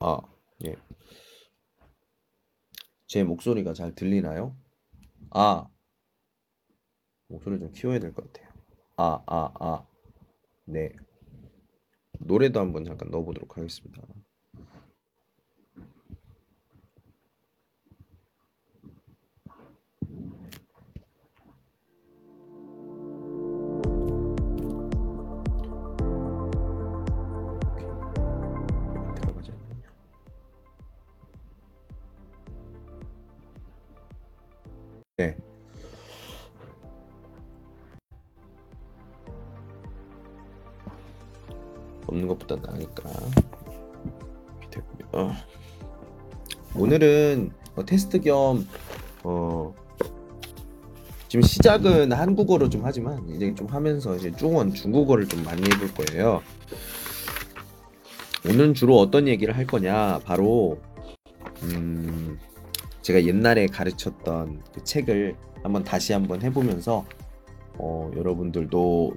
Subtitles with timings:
[0.00, 0.20] 아,
[0.64, 0.76] 예.
[3.08, 4.56] 제 목소리가 잘 들리나요?
[5.30, 5.68] 아,
[7.28, 8.52] 목소리 좀 키워야 될 것 같아요.
[8.96, 9.86] 아, 아, 아.
[10.66, 10.90] 네.
[12.20, 14.02] 노래도 한번 잠깐 넣어보도록 하겠습니다.
[46.88, 48.66] 오늘은 어, 테스트 겸
[49.22, 49.74] 어,
[51.28, 56.42] 지금 시작은 한국어로 좀 하지만 이제 좀 하면서 이제 중원 중국어를 좀 많이 해볼 거예요.
[58.46, 60.20] 오늘은 주로 어떤 얘기를 할 거냐?
[60.24, 60.80] 바로
[61.64, 62.38] 음,
[63.02, 67.04] 제가 옛날에 가르쳤던 그 책을 한번 다시 한번 해보면서
[67.74, 69.12] 어, 여러분들도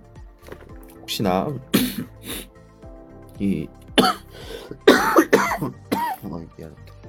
[1.00, 1.47] 혹시나
[3.39, 3.66] 이
[6.23, 7.00] 어, 미안합니다.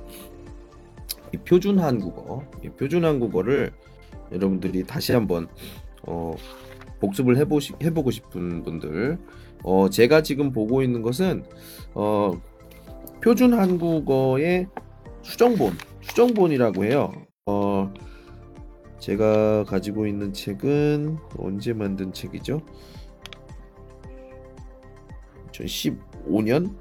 [1.32, 3.72] 이 표준 한국어, 이 표준 한국어를
[4.30, 5.48] 여러분들이 다시 한번
[6.06, 6.34] 어,
[7.00, 9.18] 복습을 해보시 해보고 싶은 분들,
[9.64, 11.44] 어, 제가 지금 보고 있는 것은
[11.94, 12.40] 어,
[13.22, 14.68] 표준 한국어의
[15.22, 17.12] 수정본, 수정본이라고 해요.
[17.46, 17.92] 어,
[18.98, 22.60] 제가 가지고 있는 책은 언제 만든 책이죠?
[25.52, 26.74] 2015년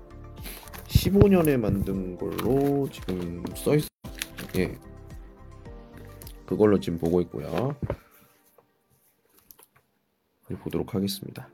[0.88, 3.86] 15년에 만든 걸로 지금 써 있.
[4.58, 4.78] 예.
[6.45, 7.75] 그걸로 지금 보고 있고요.
[10.64, 11.48] 보도록 하겠습니다.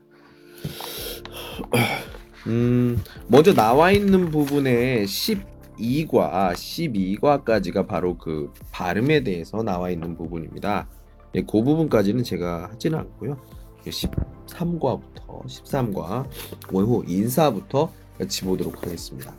[2.48, 10.88] 음, 먼저 나와 있는 부분에 12과 12과까지가 바로 그 발음에 대해서 나와 있는 부분입니다.
[11.34, 13.40] 예, 그 부분까지는 제가 하지는 않고요.
[13.84, 16.28] 13과부터 13과
[16.72, 19.34] 원후 인사부터 같이 보도록 하겠습니다.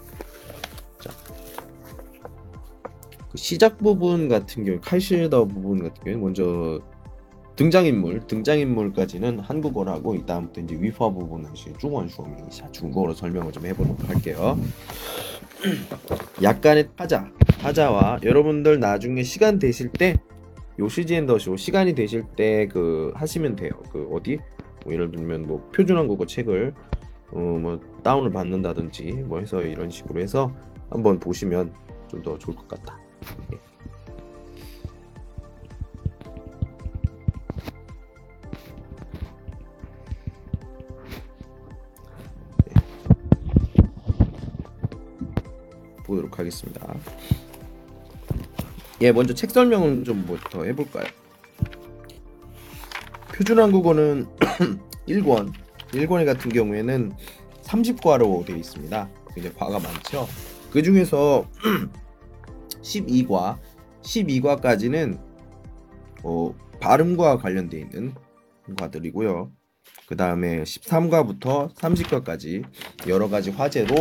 [3.39, 6.81] 시작 부분 같은 경우 칼시더 부분 같은 경우 먼저
[7.55, 12.31] 등장인물 등장인물까지는 한국어로 하고 이 다음부터 이제 위화 부분은 이제 중원 수업이
[12.71, 14.59] 중국어로 설명을 좀 해보도록 할게요.
[16.43, 20.17] 약간의 타자 타자와 여러분들 나중에 시간 되실 때
[20.77, 23.71] 요시지엔 더쇼 시간이 되실 때 그 하시면 돼요.
[23.91, 24.37] 그 어디
[24.83, 26.73] 뭐 예를 들면 뭐 표준 한국어 책을
[27.31, 30.53] 어 뭐 다운을 받는다든지 뭐 해서 이런 식으로 해서
[30.89, 31.73] 한번 보시면
[32.09, 32.99] 좀 더 좋을 것 같다.
[33.51, 33.59] 예.
[46.03, 46.95] 보도록 하겠습니다.
[49.01, 51.05] 예, 먼저 책 설명을 좀부터 해볼까요?
[53.33, 54.27] 표준 한국어는
[55.07, 55.53] 1권,
[55.91, 57.13] 1권의 같은 경우에는
[57.63, 59.09] 30과로 되어 있습니다.
[59.37, 60.27] 이제 과가 많죠.
[60.71, 61.47] 그 중에서
[62.89, 63.57] 12과,
[64.01, 65.19] 12과까지는
[66.23, 68.13] 어, 발음과 관련되어 있는
[68.77, 69.51] 과들이고요.
[70.07, 72.63] 그 다음에 13과부터 30과까지
[73.07, 73.95] 여러 가지 화제로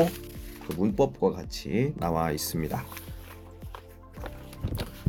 [0.67, 2.85] 그 문법과 같이 나와 있습니다.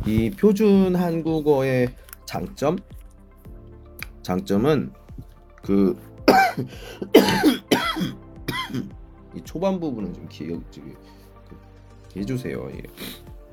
[0.06, 1.94] 이 표준 한국어의
[2.26, 2.78] 장점
[4.22, 4.92] 장점은
[5.62, 5.98] 그
[9.34, 10.96] 이 초반 부분은 좀 기억 그,
[12.16, 12.70] 해주세요.
[12.72, 12.82] 예.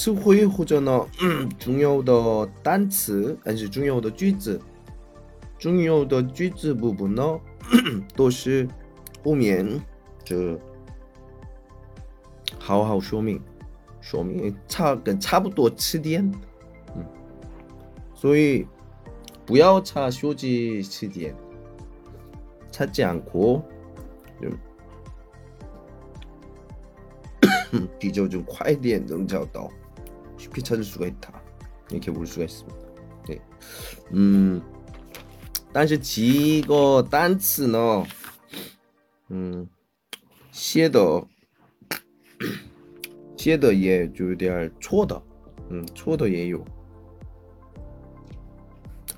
[0.00, 1.06] 词汇或者呢、
[1.60, 4.58] 重要的单词，还是重要的句子，
[5.58, 7.38] 重要的句子部分呢，
[8.16, 8.66] 都是
[9.22, 9.78] 后面
[10.24, 10.58] 这
[12.58, 13.38] 好好说明，
[14.00, 16.24] 说明差跟差不多词典，
[16.96, 17.04] 嗯，
[18.14, 18.66] 所以
[19.44, 21.36] 不要查收集词典，
[22.72, 23.62] 差讲过，
[24.40, 24.50] 嗯。
[28.00, 29.70] 比较就快点能找到，
[30.49, 31.41] 쉽게 찾을 수가 있다
[31.91, 32.79] 이렇게 볼 수가 있습니다.
[33.27, 33.41] 네.
[34.13, 34.61] 음,
[35.73, 38.05] 但是几个单词呢，
[39.29, 39.67] 嗯，
[40.51, 41.25] 写的
[43.35, 45.21] 接的也就有点错的，
[45.69, 46.63] 嗯，错的也有。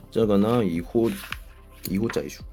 [0.09, 1.11] 这个呢，以后
[1.89, 2.45] 以后再说。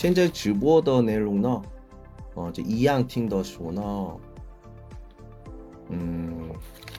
[0.00, 1.62] 现在直播的内容呢，
[2.32, 4.16] 哦，就一样听的书呢，
[5.90, 6.48] 嗯，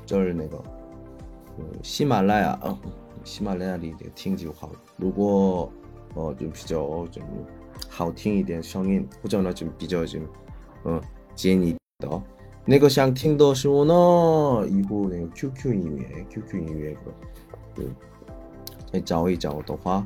[0.05, 0.63] 就是那个，
[1.81, 2.77] 喜马拉雅啊，
[3.23, 4.69] 喜马拉雅里听就好。
[4.97, 5.73] 如果
[6.13, 7.23] 哦，就比较就
[7.89, 10.19] 好听一点声音，或者呢就比较就
[10.85, 11.01] 嗯
[11.33, 12.21] 建议的哦。
[12.65, 17.11] 那个想听的时候呢，以后那个 QQ 音乐，QQ 音乐个，
[17.73, 17.85] 对，
[18.93, 20.05] 再找一找的话。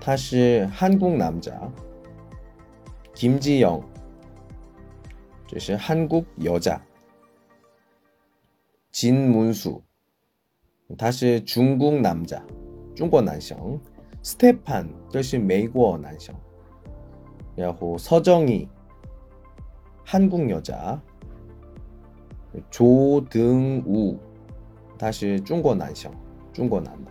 [0.00, 1.52] 他是韩国男家，
[3.14, 3.82] 김지영
[5.46, 6.78] 这是韩国여자
[8.92, 9.80] 金문수
[10.96, 12.42] 他是中国男家，
[12.94, 13.80] 中国男生。
[14.22, 16.34] 스테판这是美国男生。
[17.54, 18.68] 然后서정이
[20.04, 21.00] 韩国여자
[22.70, 24.16] 조등우
[24.98, 26.12] 他是中国男生，
[26.52, 27.10] 中国男的。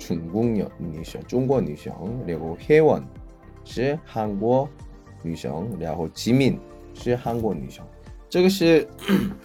[0.00, 1.92] 中国女女生，中国女生，
[2.26, 3.02] 然后혜원
[3.64, 4.68] 是韩国
[5.22, 6.58] 女生，然后지민
[6.94, 7.84] 是韩国女生。
[8.28, 8.86] 这个是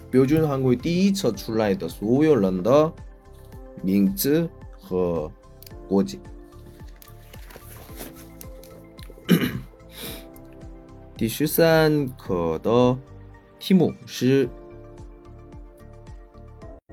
[0.09, 2.91] 标准韩国第一次出来的所有人的
[3.81, 4.49] 名字
[4.79, 5.31] 和
[5.87, 6.19] 国籍。
[11.15, 12.97] 第十三课的
[13.59, 14.49] 题目是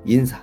[0.04, 0.38] 인사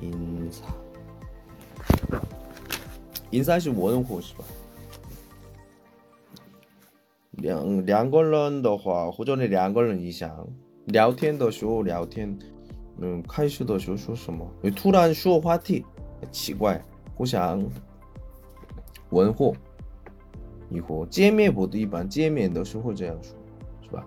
[0.00, 0.64] 인사
[3.30, 4.44] 인사是问候是吧？
[7.32, 10.46] 两两个人的话，或者你两个人以上
[10.86, 12.38] 聊天的时候聊天，
[12.98, 14.46] 嗯，开始的时候说什么？
[14.60, 15.84] 你突然说话题，
[16.30, 17.64] 奇怪，互相
[19.10, 19.54] 问候。
[20.70, 23.36] 以后见面不都一般见面的时候这样说，
[23.82, 24.06] 是吧？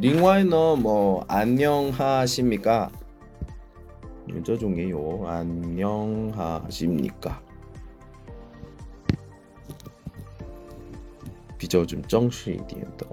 [0.00, 2.90] 另外呢，뭐 안녕하십니까?
[4.44, 5.26] 저 중에요.
[5.26, 7.42] 안녕하십니까?
[11.58, 13.04] 比较좀正式一点的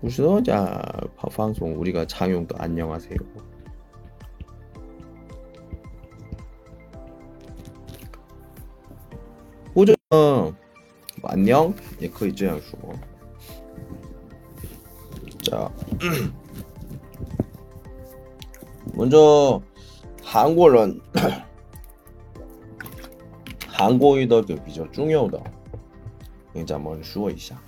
[0.00, 0.80] 不是자
[1.16, 3.18] 방송 우리가常用的 안녕하세요.
[9.74, 9.96] 或者
[11.22, 12.78] 안녕 也可以这样说。
[15.46, 15.70] 자,
[18.94, 19.60] 먼저
[20.22, 21.00] 한국은
[23.68, 24.28] 한국의
[24.64, 25.42] 比较重要的，
[26.54, 27.60] 应该怎么说一下？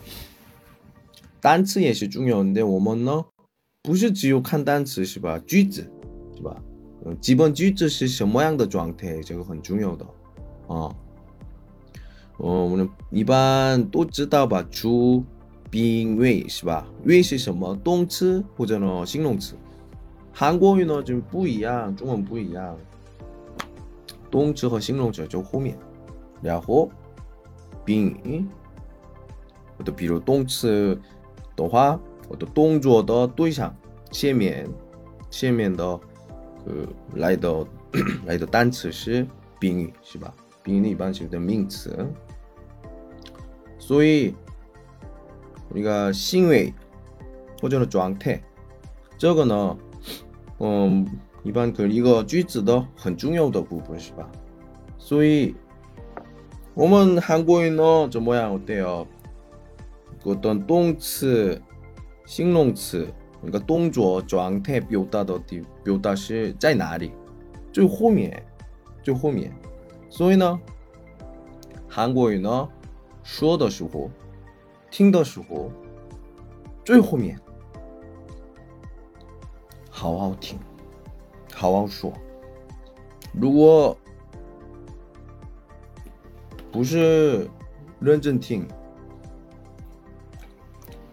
[1.41, 3.25] 单词也是重要的，我们呢
[3.83, 5.39] 不是只有看单词是吧？
[5.47, 5.91] 句子，
[6.37, 6.63] 是吧？
[7.05, 10.07] 嗯，基本句子是什么样的状态，这个很重要的。
[10.69, 10.95] 哦，
[12.39, 14.63] 我们一般都知道吧？
[14.71, 15.25] 主、
[15.70, 16.88] 宾、谓是吧？
[17.04, 17.76] 谓是什么？
[17.84, 19.56] 动词或者呢形容词？
[20.32, 22.78] 韩国语呢，就不一样，中文不一样。
[24.32, 25.78] 动词和形容词就后面，
[26.42, 26.90] 然后
[27.84, 28.48] 宾
[29.78, 31.00] 或者比如动词
[31.56, 32.00] 的话，
[32.30, 33.76] 或者动作的对象
[34.12, 34.68] 前面
[35.30, 36.74] 前面的呃
[37.16, 37.68] 来的
[38.26, 39.26] 来的单词是
[39.60, 40.34] 宾语，是吧？
[40.62, 42.08] 宾语一般是的名词，
[43.80, 44.36] 所以
[45.75, 46.73] 一个行为
[47.61, 48.43] 或者是状态，
[49.17, 49.77] 这个呢，
[50.59, 51.07] 嗯，
[51.43, 54.31] 一般跟一个句子的很重要的部分，是吧？
[54.99, 55.55] 所以
[56.75, 58.59] 我们韩国语呢怎么样？
[58.59, 59.07] 어때요？
[60.25, 61.61] 어떤动词、
[62.25, 63.07] 形容词，
[63.43, 67.13] 那个动作状态表达的地表达是在哪里？
[67.73, 68.43] 最后面，
[69.03, 69.53] 最后面。
[70.09, 70.59] 所以呢，
[71.89, 72.69] 韩国语呢
[73.23, 74.11] 说的时候、
[74.91, 75.71] 听的时候，
[76.85, 77.39] 最后面
[79.91, 80.59] 好好听，
[81.53, 82.13] 好好说。
[83.33, 83.97] 如果
[86.71, 87.49] 不是
[88.01, 88.67] 认真听，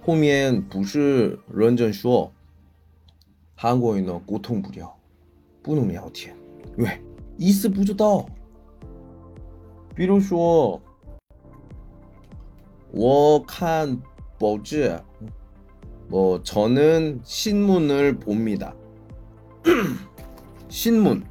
[0.03, 2.31] 后面不是认真说，
[3.55, 4.95] 韩国语呢沟通不了，
[5.63, 6.35] 不能聊天，
[6.77, 7.01] 喂，
[7.37, 8.25] 意思不知道。
[9.93, 10.81] 比如说，
[12.95, 13.97] 我看
[14.37, 14.99] 报纸，
[16.09, 18.73] 뭐저는신문을봅니다
[20.67, 21.21] 新闻，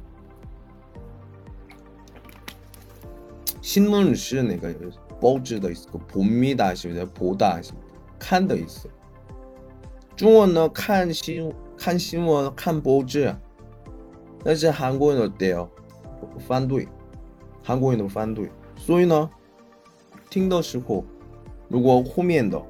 [3.61, 4.73] 新闻是那个
[5.19, 7.05] 报纸的意思，봅니다是不是？
[7.07, 7.73] 보다是
[8.17, 8.89] 看的意思。
[10.15, 13.35] 中文呢，看新看新闻看报纸，
[14.43, 15.67] 但是韩国人어때요
[16.39, 16.87] 反对。
[17.63, 19.29] 韩国人都反对，所以呢，
[20.31, 21.05] 听的时候，
[21.67, 22.61] 如果后面的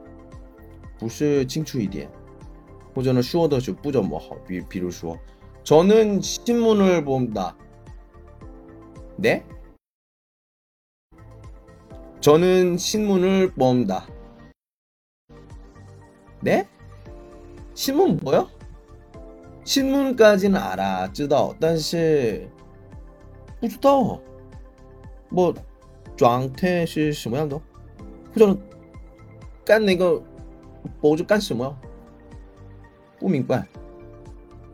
[1.00, 2.08] 不是清楚一点，
[2.94, 5.18] 或者呢说的是不怎么好，比比如说，
[5.64, 7.56] 저는신문을본다
[9.18, 9.44] 네？
[12.22, 14.04] 저는신문을본다
[16.42, 16.66] 네？
[17.74, 22.48] 新闻뭐요신문까지는알아知道，但是
[23.60, 24.20] 不知道。
[25.34, 25.56] 뭐
[26.18, 27.58] 状态是什么样的？
[28.34, 28.58] 或者
[29.67, 30.23] 干那个
[31.01, 31.77] 包着干什么？
[33.19, 33.67] 不明白，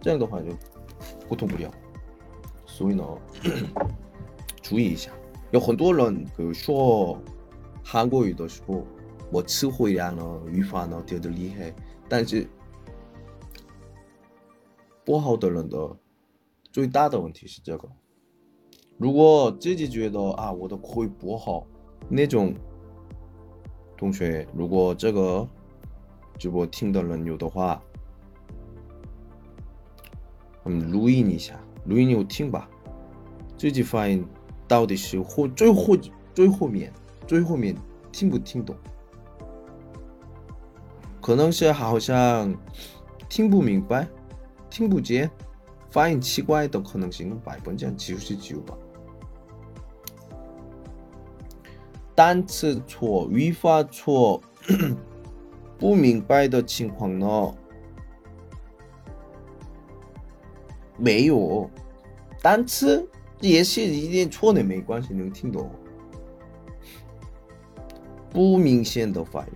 [0.02, 0.50] 这样的话就
[1.26, 1.72] 沟通不了。
[2.66, 3.04] 所以呢，
[4.60, 5.10] 注意一下，
[5.50, 7.18] 有很多人比如说
[7.82, 8.84] 韩国语的时候，
[9.30, 11.74] 我词汇量呢、语法呢特别厉害，
[12.06, 12.46] 但是
[15.06, 15.96] 不好的人的
[16.70, 17.88] 最大的问题是这个。
[18.98, 21.66] 如果自己觉得啊，我的口语不好，
[22.10, 22.54] 那种
[24.02, 25.48] 同学，如果这个
[26.36, 27.80] 直播听的人有的话，
[30.64, 31.54] 嗯，录音一下，
[31.84, 32.68] 录音有听吧，
[33.56, 34.26] 自己发音
[34.66, 35.96] 到底是后最后
[36.34, 36.92] 最后面
[37.28, 37.76] 最后面
[38.10, 38.74] 听不听懂？
[41.20, 42.52] 可能是好像
[43.28, 44.08] 听不明白、
[44.68, 45.30] 听不见、
[45.92, 48.76] 发音奇怪的可能性百分之九十九吧。
[52.15, 54.41] 单词错、语法错、
[55.77, 57.55] 不明白的情况呢？
[60.97, 61.69] 没有，
[62.41, 63.07] 单词
[63.39, 65.69] 也是一点错的没关系，能听懂。
[68.31, 69.51] 不明显的发音，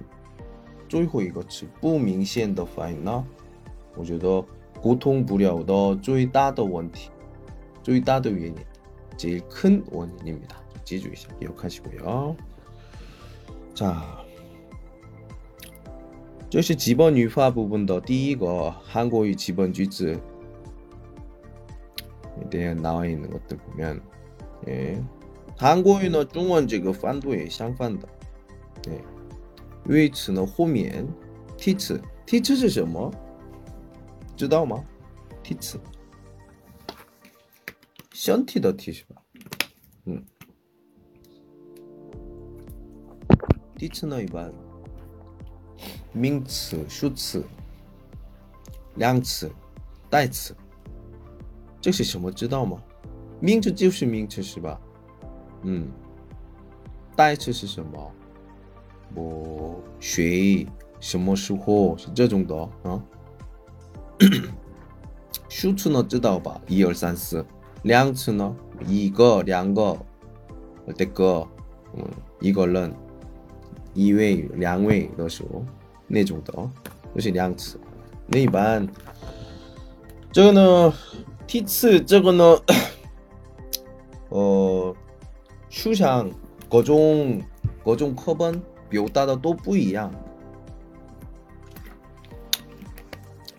[0.87, 3.25] 最后一个词不明显的发音呢？
[3.95, 4.43] 我觉得
[4.81, 7.09] 沟通不了的最大的问题，
[7.83, 8.55] 最大的原因，
[9.17, 12.35] 제일큰원인입니다 记住一下，기억하시고요
[13.73, 14.01] 자，
[16.49, 20.19] 这是基本语法部分的第一个韩国语基本句子。
[22.49, 24.01] 이대나와있는것들보면
[24.67, 25.03] 예，
[25.57, 28.07] 韩国语呢，中文这个反对相反的。
[28.81, 28.99] 对，
[29.85, 31.07] 语词呢后面
[31.57, 33.13] 替词，替词是什么？
[34.35, 34.83] 知道吗？
[35.43, 35.79] 替词，
[38.11, 39.21] 相替的替是吧？
[40.05, 40.23] 嗯。
[43.78, 44.50] 第一次呢，一般
[46.12, 47.44] 名词、数词、
[48.94, 49.50] 量词、
[50.08, 50.56] 代词，
[51.80, 52.32] 这是什么？
[52.32, 52.82] 知道吗？
[53.38, 54.80] 名词就是名词，是吧？
[55.62, 55.88] 嗯，
[57.14, 58.12] 代词是什么？
[59.14, 60.66] 我谁？
[60.98, 61.98] 什么时候？
[61.98, 63.04] 是这种的啊？
[65.50, 66.02] 数词呢？
[66.02, 66.58] 知道吧？
[66.66, 67.44] 一二三四。
[67.82, 68.56] 量词呢？
[68.86, 69.98] 一个、两个、
[70.96, 71.46] 这个，
[71.94, 72.08] 嗯，
[72.40, 72.90] 一个人。
[73.96, 75.66] 2웨이, 량웨이 러시고
[76.08, 76.70] 네 정도.
[77.14, 77.78] 역시 량츠.
[78.28, 78.92] 네이반.
[80.32, 80.90] 저거는
[81.46, 82.56] 티츠 저거는
[84.30, 84.92] 어
[85.68, 86.32] 추상
[86.68, 87.42] 거종
[87.84, 90.24] 거종 커번 묘따다 또 뿌이양.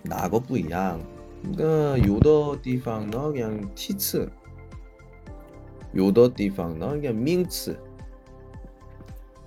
[0.03, 1.05] 나거 뿌이양.
[1.41, 4.29] 그러니까 요더 디팡 너 그냥 티츠.
[5.95, 7.86] 요더 디팡 너 그냥 밍츠.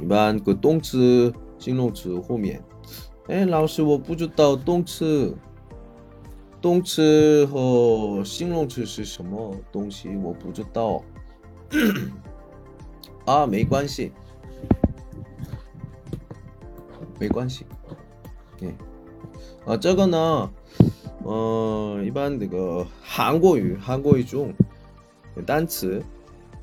[0.00, 2.62] 一般个动词形容词后面。
[3.28, 5.34] 哎，老师，我不知道动词，
[6.60, 11.02] 动词和形容词是什么东西，我不知道。
[13.24, 14.12] 啊，没关系，
[17.18, 17.64] 没关系。
[18.58, 18.74] 对，
[19.64, 20.50] 啊，这个呢，
[21.22, 24.52] 呃，一般这个韩国语，韩国语中
[25.46, 26.02] 单词。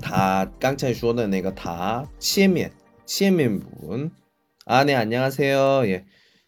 [0.00, 2.70] 다 깡찬이 주어는 내가 다 치에미엔
[3.04, 4.10] 치에미엔 부분.
[4.66, 5.82] 아 네 안녕하세요.
[5.86, 6.04] 예.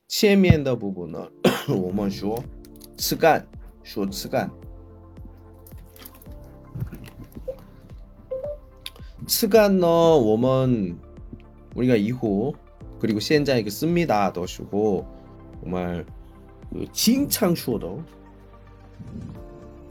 [0.09, 1.29] 치에미엔 더 부분은
[1.71, 2.35] 오먼 쇼
[2.97, 3.47] 스간
[3.85, 4.51] 쇼 스간.
[9.27, 11.01] 스간 너 오먼
[11.77, 12.53] 우리가 이후
[13.01, 14.33] 그리고 현장에 씁니다.
[14.33, 15.07] 더시고.
[15.61, 16.07] 정말
[16.93, 18.03] 칭찬 쇼도.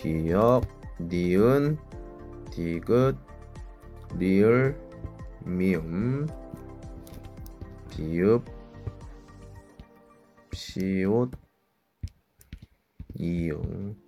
[0.00, 0.62] 기역,
[1.00, 1.76] 니은,
[2.52, 3.16] 디귿,
[4.14, 4.80] 리을,
[5.44, 6.28] 미음,
[7.90, 8.44] 비읍,
[10.52, 11.32] 시옷,
[13.16, 14.07] 이응.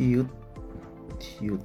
[0.00, 0.26] 티읕,
[1.18, 1.60] 티읕,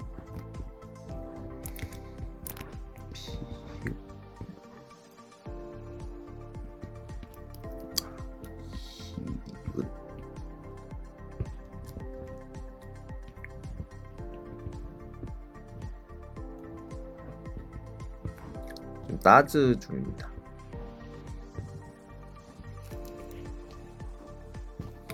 [19.24, 20.30] 따즈 중입니다.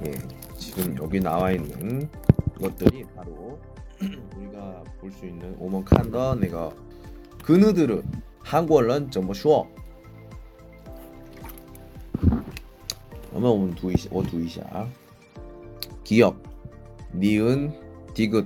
[0.06, 0.12] 예,
[0.58, 2.10] 지금 여기 나와 있는
[2.62, 3.60] 것들이 바로
[4.38, 6.71] 우리가 볼 수 있는 오먼 칸더 내가
[7.43, 8.04] 그느드르
[8.39, 9.67] 한국어는 정말 쉬워.
[13.30, 14.88] 그러면 오늘 두이시 어 두이샤
[16.04, 16.41] 기억
[17.15, 17.74] 니은
[18.13, 18.45] 디귿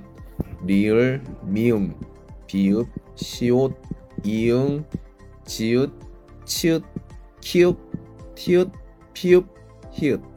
[0.64, 1.94] 리을 미음
[2.46, 3.74] 비읍 시옷
[4.24, 4.84] 이응
[5.44, 5.92] 지읒
[6.44, 6.84] 치읒
[7.40, 7.76] 키읒
[8.34, 8.72] 티읒
[9.12, 9.46] 피읒
[9.92, 10.35] 히읒.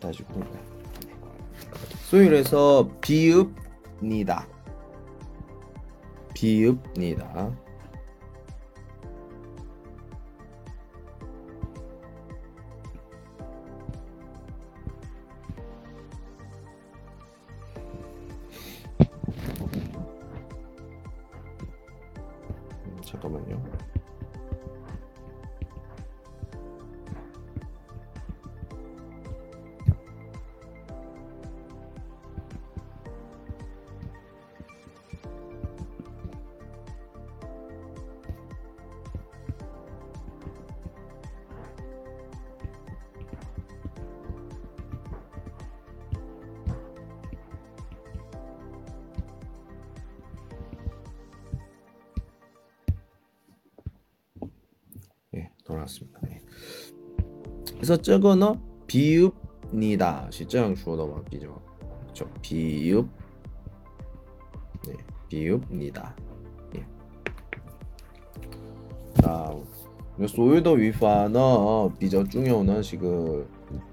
[0.00, 0.48] 다시 보자.
[2.08, 4.48] 소율에서 비읍니다.
[6.34, 7.69] 비읍니다.
[23.10, 23.99] 잠깐만요.
[57.89, 60.29] 그래서 저거는 비읍니다.
[60.31, 61.21] 是这样说的吗?
[61.29, 61.59] 비죠.
[62.03, 62.27] 그렇죠.
[62.41, 63.07] 비읍.
[64.85, 64.93] 네,
[65.27, 66.15] 비읍니다.
[66.75, 66.85] 예.
[70.17, 73.45] 那所有的语法呢，比较重要呢是个，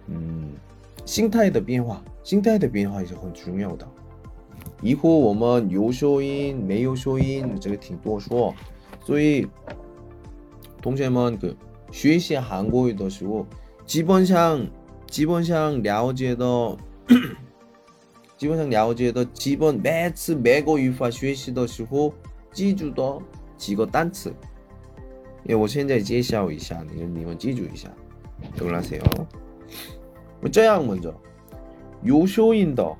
[0.06, 0.52] 嗯，
[1.04, 3.84] 心态的变化，心态的变化也是很重要的。
[4.80, 8.54] 以后我们有收音没有收音，这个挺多说，
[9.04, 9.48] 所以
[10.80, 11.56] 同学们그
[11.90, 13.44] 学习韩国语的时候，
[13.87, 14.67] 基本上
[15.07, 16.77] 基本上了解到，
[18.37, 22.13] 基本上了解到基本每次每个语法学习的时候
[22.51, 23.17] 记住的
[23.55, 24.29] 几个单词。
[25.45, 27.89] 因为我现在介绍一下，你们你们记住一下，
[28.57, 29.25] 懂了噻哦。
[30.51, 31.13] 这样먼저
[32.03, 32.95] 有收音的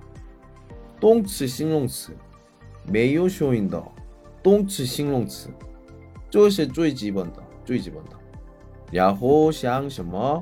[1.02, 2.14] 动词、形容词，
[2.86, 3.84] 没有收音的
[4.42, 5.50] 动词、形容词，
[6.30, 7.44] 这是最基本的。
[7.66, 8.12] 最基本的。
[8.90, 10.42] 然后像什么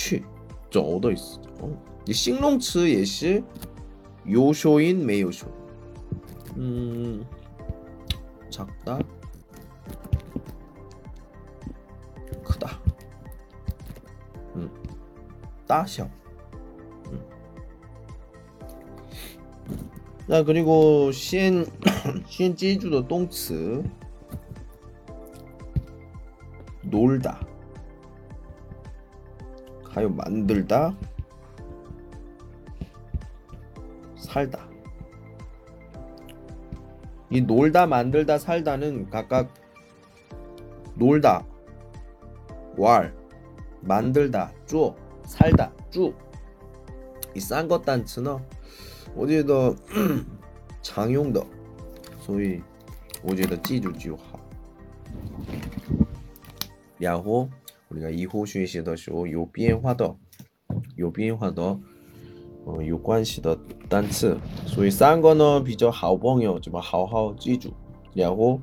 [0.00, 0.24] 去
[0.70, 1.38] 走的意思.
[1.60, 1.70] 어.
[2.06, 3.42] 이形容词 也是
[4.28, 5.46] 요쇼인 메요쇼.
[6.56, 7.24] 음,
[8.50, 8.98] 작다,
[12.44, 12.80] 크다.
[14.54, 14.70] 음,
[15.66, 16.08] 따셔.
[17.10, 17.20] 음.
[20.28, 21.64] 자 그리고 先
[22.26, 23.82] 先记住的 动词
[26.82, 27.40] 놀다
[29.90, 30.94] 가요 만들다
[34.16, 34.68] 살다
[37.30, 39.52] 이 놀다 만들다 살다는 각각
[40.94, 41.44] 놀다
[42.76, 43.14] 왈
[43.80, 48.38] 만들다 쪼 살다 쭈이 싼 것 단츠는
[49.16, 49.74] 어디에도
[50.82, 51.44] 장용的
[52.20, 52.62] 所以
[53.22, 54.38] 我觉得记住就好
[56.98, 57.48] 然后
[57.91, 60.17] 우리가 이호슈이시더쇼 요비엔화더
[60.97, 61.79] 요비엔화더
[62.63, 63.57] 어, 요관시더
[63.89, 67.71] 단츠 소위 싼 거는 비저 하오봉요 좀 하오하오 찌주
[68.13, 68.61] 그리고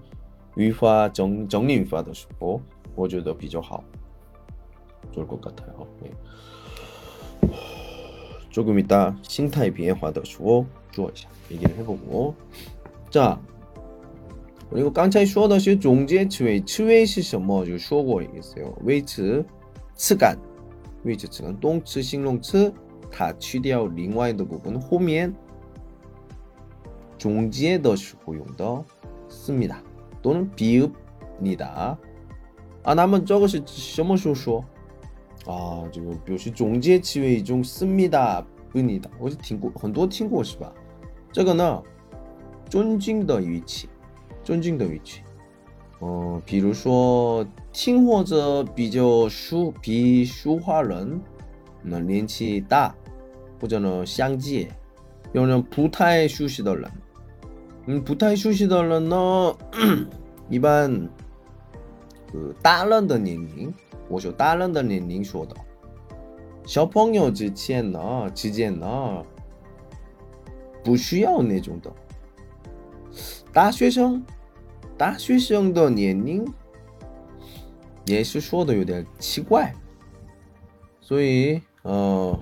[0.57, 2.63] 위화 정 정리 위화도 쉽고
[2.95, 3.83] 보조도 비저 하오
[5.13, 5.87] 좋을 것 같아요.
[6.05, 6.11] 예.
[8.51, 11.11] 조금 이따 신타의 비엔화더 쇼 주어
[11.51, 12.35] 얘기를 해보고
[13.11, 13.41] 자
[14.72, 19.46] 그리고 刚才说的是总结词尾词尾是什么就说过一次谓词
[19.96, 20.38] 词干
[21.04, 22.74] 谓词词干动词形容词
[23.12, 25.34] 它去掉另外的部分后面
[27.18, 28.84] 总结的时候用的
[29.30, 29.78] 씁니다
[30.22, 31.98] 또는 비읍니다
[32.86, 34.66] 아 나면 저것이 什么时候说
[35.46, 40.74] 啊，这个表示总结词尾中思密达不尼达，我是听过很多听过是吧？
[41.32, 41.84] 这个呢，
[42.70, 43.88] 尊敬的语气，
[44.48, 45.22] 尊敬的语气。
[46.02, 51.22] 嗯，比如说听或者比较熟比说话人
[51.82, 52.94] 那年纪大，
[53.62, 54.68] 或者呢相近，
[55.32, 56.92] 有人不太熟悉的人，
[57.86, 59.58] 嗯，不太熟悉的人呢，
[60.50, 60.92] 一般
[62.34, 63.74] 呃大人的年龄。
[64.10, 65.56] 我说大人的年龄说的，
[66.66, 69.24] 小朋友之前呢，之间呢，
[70.84, 71.92] 不需要那种的。
[73.54, 74.24] 大学生，
[74.99, 76.45] 大学生的年龄
[78.05, 79.73] 也是说的有点奇怪，
[81.01, 82.39] 所以呃，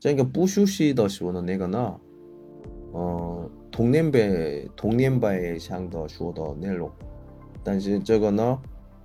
[0.00, 2.00] 这个不熟悉的时候呢，那个呢，
[2.92, 6.90] 呃，同年辈同年辈上的说的内容，
[7.62, 8.58] 但是这个呢。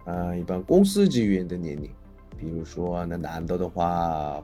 [0.06, 1.88] 啊，一般公司职员的年龄，
[2.36, 4.44] 比如说那男的的话，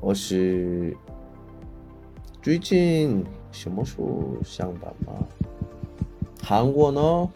[0.00, 0.96] 我是
[2.40, 5.14] 最近什么时候上班嘛？
[6.45, 7.29] 韩国呢？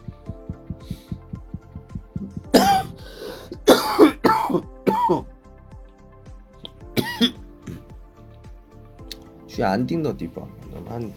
[9.47, 11.10] 去安定的地方，那么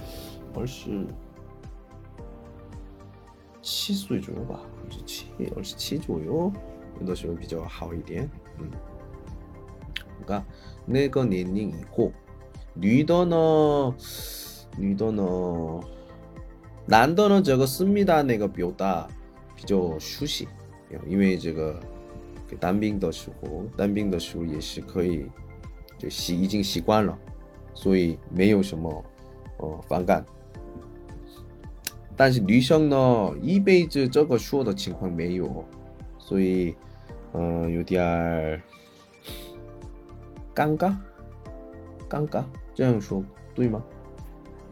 [0.54, 1.04] 二十
[3.60, 4.60] 七岁左右吧。
[5.04, 6.52] 七二十七左右，
[7.00, 8.30] 有的时候比较好一点。
[8.58, 8.70] 嗯，
[10.24, 10.42] 그러니까
[10.86, 12.12] 那个年龄以后，
[12.74, 13.94] 女的呢，
[14.76, 15.80] 女的呢，
[16.85, 19.07] 男的呢，这个思密达那个表达
[19.55, 20.47] 比较熟悉，
[21.07, 21.79] 因为这个
[22.47, 25.25] 给当兵的时候，当兵的时候也是可以
[25.97, 27.17] 就习已经习惯了，
[27.73, 29.05] 所以没有什么
[29.57, 30.25] 呃反感。
[32.15, 35.65] 但是女生呢，一辈子这个说的情况没有，
[36.19, 36.75] 所以，
[37.33, 38.03] 嗯，有点
[40.53, 40.95] 尴尬，
[42.07, 42.43] 尴尬，
[42.75, 43.23] 这样说
[43.55, 43.83] 对吗？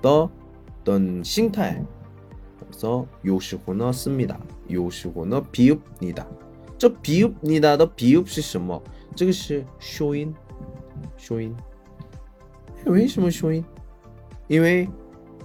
[0.00, 0.30] 더
[0.80, 1.84] 어떤 싱타에
[2.58, 4.40] 그래서 요시호너 씁니다.
[4.70, 6.28] 요시호너 비읍니다.
[6.78, 8.82] 저 비읍니다 더 비읍是 什么
[9.14, 10.34] 这个是쇼인
[11.16, 11.54] 쇼인
[12.86, 13.64] 为什么쇼인
[14.48, 14.88] 因为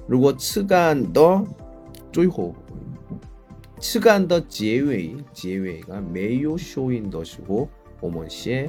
[0.08, 1.44] 如果次干的
[2.12, 2.56] 最后，
[3.80, 7.70] 次干的结尾结尾啊没有收音的时候，
[8.00, 8.68] 我们写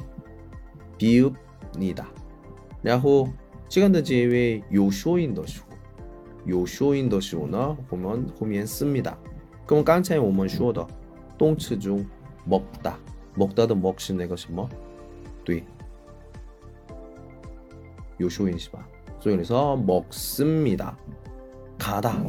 [0.98, 2.04] 비읍니 다。
[2.82, 3.28] 然后
[3.70, 5.71] 次干的结尾有收音的时候，
[6.47, 9.17] 요쇼인 더시오나 보면 고미엔 씁니다.
[9.65, 10.87] 그럼 깡차에 오면 쇼더
[11.37, 12.09] 똥치 중
[12.45, 12.99] 먹다
[13.35, 14.69] 먹다도 먹시는 것이 뭐
[15.45, 15.63] 뒤.
[18.19, 18.85] 요쇼인 시바.
[19.19, 20.97] 소연에서 먹습니다.
[21.79, 22.23] 가다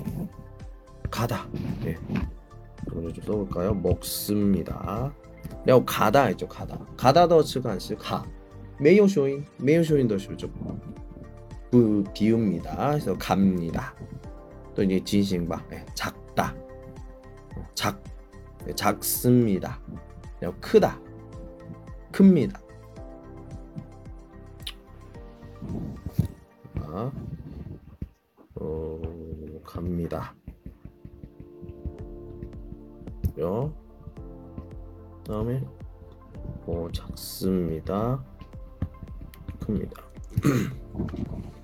[1.11, 1.49] 가다.
[1.85, 1.97] 예.
[2.89, 3.75] 그럼 좀 써볼까요?
[3.75, 5.13] 먹습니다.
[5.65, 6.79] 그리고 가다 있죠 가다.
[6.97, 8.25] 가다 더 측한시 가.
[8.81, 10.49] 매요 쇼인 매요 쇼인 더시오죠.
[11.75, 12.91] 不 비웁니다.
[12.91, 13.97] 그래서 갑니다.
[14.77, 15.67] 또 이제 진싱바.
[15.69, 15.85] 네.
[15.97, 16.55] 작다.
[17.75, 18.01] 작.
[18.65, 18.73] 네.
[18.77, 19.81] 작습니다.
[20.61, 21.01] 크다.
[22.13, 22.61] 큽니다.
[28.55, 29.01] 어,
[29.65, 30.33] 갑니다.
[33.41, 33.75] 요
[35.27, 35.61] 다음에
[36.67, 38.25] 어, 작습니다.
[39.59, 40.05] 큽니다.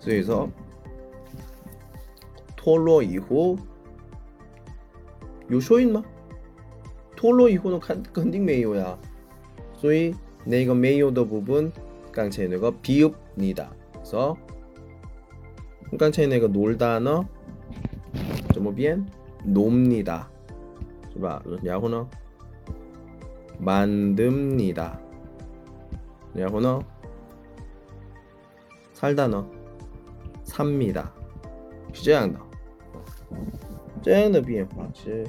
[0.00, 0.48] 所以说
[2.56, 3.56] 脱落以后
[5.48, 6.04] 有说音吗
[7.16, 8.98] 脱落以后呢肯肯定没有呀
[9.74, 10.14] 所以
[10.44, 11.70] 那个没有的部分
[12.10, 14.36] 刚才那个 비읍니다 그래서
[15.98, 17.24] 刚才那个 놀다는
[18.52, 19.04] 怎么变
[19.44, 20.28] 놉니다
[21.12, 22.08] 是吧然后呢
[23.60, 24.92] 만듭니다
[26.34, 26.80] 然后呢
[28.94, 29.44] 살다는
[30.46, 31.06] 삽니다
[31.92, 32.38] 是这样的
[34.02, 35.26] 这样的变化是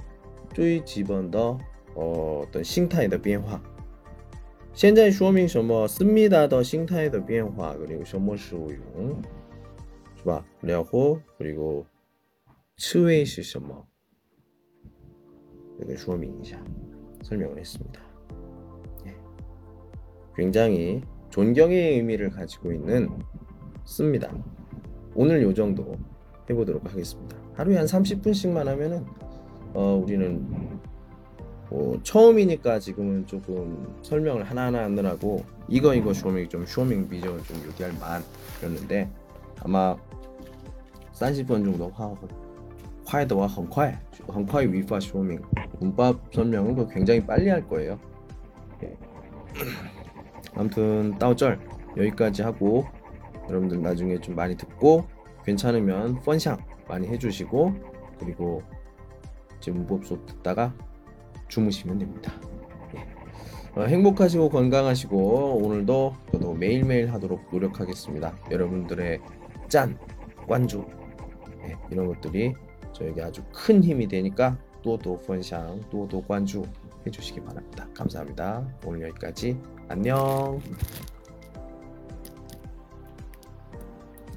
[0.54, 1.58] 最基本的
[1.96, 3.62] 呃的心态的变化
[4.74, 9.22] 现在说明什么 씁니다 的心态的变化 그리고 什么时候用
[10.16, 11.86] 是吧然后 그리고
[12.78, 13.86] 刺猬是什么
[15.78, 16.58] 이렇게 说明一下
[17.24, 18.02] 설명을 했습니다
[19.06, 19.16] 예.
[20.36, 23.10] 굉장히 존경의 의미를 가지고 있는
[23.86, 24.34] 씁니다
[25.21, 25.97] 오늘 요 정도
[26.49, 27.37] 해보도록 하겠습니다.
[27.55, 29.05] 하루에 한 30분씩만 하면은
[29.75, 30.47] 어, 우리는
[31.69, 37.95] 뭐 처음이니까 지금은 조금 설명을 하나하나 하느라고 이거 이거 쇼밍 좀 쇼밍 비전을 좀 얘기할
[37.99, 38.23] 만
[38.61, 39.11] 그랬는데
[39.65, 39.97] 아마
[41.15, 42.15] 30분 정도 화,
[43.05, 43.97] 화에더와 헌콰이
[44.33, 45.43] 헌콰이 위파 쇼밍
[45.81, 47.99] 문법 설명은 그 굉장히 빨리 할 거예요.
[50.55, 51.59] 아무튼 따오절
[51.97, 52.87] 여기까지 하고
[53.49, 55.07] 여러분들 나중에 좀 많이 듣고
[55.45, 56.59] 괜찮으면 펀샹
[56.89, 57.75] 많이 해주시고
[58.21, 58.63] 그리고
[59.61, 60.75] 제 문법 수업 듣다가
[61.49, 62.33] 주무시면 됩니다.
[62.95, 63.81] 예.
[63.81, 68.37] 어, 행복하시고 건강하시고 오늘도 저도 매일매일 하도록 노력하겠습니다.
[68.51, 69.21] 여러분들의
[69.69, 69.99] 짠,
[70.47, 70.85] 관주
[71.67, 72.55] 예, 이런 것들이
[72.93, 76.63] 저에게 아주 큰 힘이 되니까 또또 펀샹, 또또 관주
[77.07, 77.87] 해주시기 바랍니다.
[77.95, 78.67] 감사합니다.
[78.85, 79.59] 오늘 여기까지
[79.89, 80.61] 안녕.